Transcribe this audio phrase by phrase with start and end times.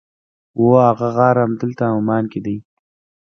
[0.57, 2.57] هو هغه غار همدلته عمان کې دی.